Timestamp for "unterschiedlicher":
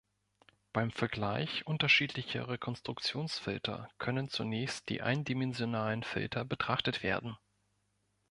1.67-2.47